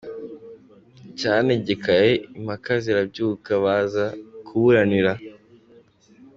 icyanegekaye. 1.09 2.11
Impaka 2.37 2.71
zirabyuka 2.83 3.51
baza 3.63 4.05
kuburanira 4.45 5.13